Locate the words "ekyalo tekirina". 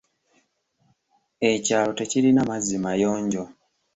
1.51-2.41